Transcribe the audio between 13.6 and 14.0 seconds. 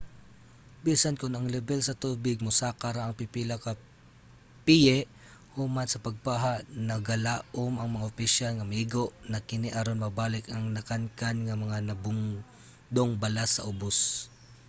ubos